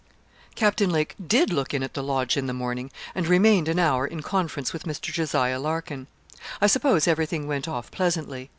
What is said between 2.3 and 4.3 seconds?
in the morning, and remained an hour in